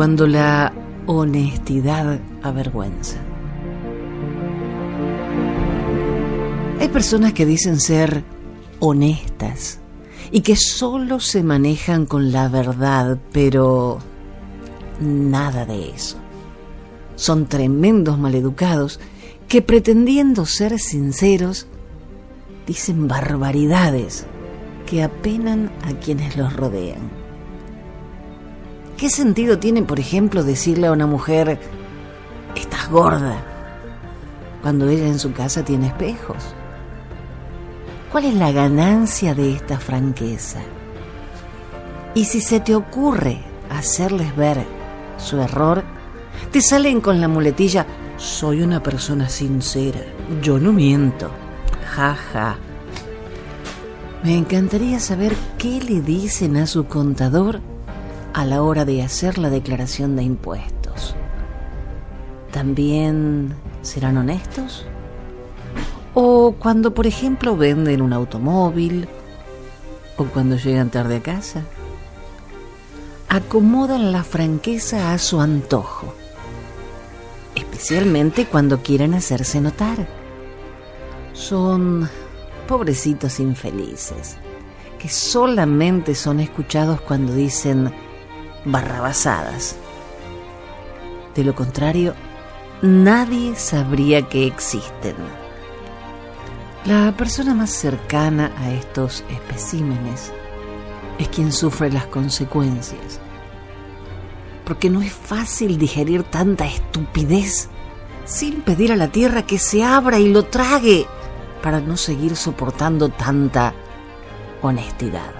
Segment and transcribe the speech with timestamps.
[0.00, 0.72] cuando la
[1.04, 3.18] honestidad avergüenza.
[6.80, 8.24] Hay personas que dicen ser
[8.78, 9.78] honestas
[10.30, 13.98] y que solo se manejan con la verdad, pero
[15.02, 16.16] nada de eso.
[17.16, 19.00] Son tremendos maleducados
[19.48, 21.66] que pretendiendo ser sinceros,
[22.66, 24.24] dicen barbaridades
[24.86, 27.19] que apenan a quienes los rodean.
[29.00, 31.58] ¿Qué sentido tiene, por ejemplo, decirle a una mujer,
[32.54, 33.42] estás gorda,
[34.60, 36.36] cuando ella en su casa tiene espejos?
[38.12, 40.60] ¿Cuál es la ganancia de esta franqueza?
[42.14, 43.40] Y si se te ocurre
[43.70, 44.66] hacerles ver
[45.16, 45.82] su error,
[46.52, 47.86] te salen con la muletilla,
[48.18, 50.00] soy una persona sincera,
[50.42, 51.30] yo no miento.
[51.96, 52.58] Ja, ja.
[54.22, 57.69] Me encantaría saber qué le dicen a su contador
[58.32, 61.14] a la hora de hacer la declaración de impuestos.
[62.52, 64.86] ¿También serán honestos?
[66.14, 69.08] ¿O cuando, por ejemplo, venden un automóvil?
[70.16, 71.62] ¿O cuando llegan tarde a casa?
[73.28, 76.12] Acomodan la franqueza a su antojo,
[77.54, 80.08] especialmente cuando quieren hacerse notar.
[81.32, 82.08] Son
[82.66, 84.36] pobrecitos infelices,
[84.98, 87.92] que solamente son escuchados cuando dicen
[88.64, 89.76] barrabasadas.
[91.34, 92.14] De lo contrario,
[92.82, 95.14] nadie sabría que existen.
[96.84, 100.32] La persona más cercana a estos especímenes
[101.18, 103.20] es quien sufre las consecuencias,
[104.64, 107.68] porque no es fácil digerir tanta estupidez
[108.24, 111.06] sin pedir a la tierra que se abra y lo trague
[111.62, 113.74] para no seguir soportando tanta
[114.62, 115.32] honestidad.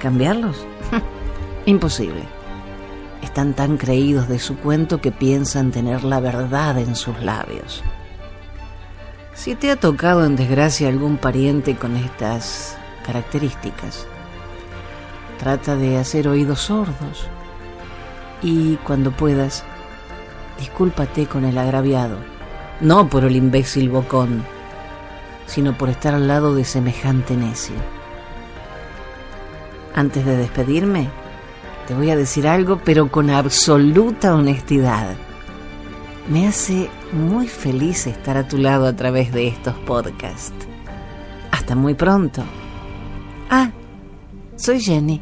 [0.00, 0.66] ¿Cambiarlos?
[1.66, 2.22] Imposible.
[3.22, 7.82] Están tan creídos de su cuento que piensan tener la verdad en sus labios.
[9.34, 14.06] Si te ha tocado en desgracia algún pariente con estas características,
[15.40, 17.26] trata de hacer oídos sordos
[18.42, 19.64] y cuando puedas,
[20.60, 22.18] discúlpate con el agraviado,
[22.80, 24.44] no por el imbécil bocón,
[25.46, 27.74] sino por estar al lado de semejante necio.
[29.96, 31.10] Antes de despedirme,
[31.86, 35.16] te voy a decir algo, pero con absoluta honestidad.
[36.28, 40.66] Me hace muy feliz estar a tu lado a través de estos podcasts.
[41.52, 42.42] Hasta muy pronto.
[43.48, 43.70] Ah,
[44.56, 45.20] soy Jenny.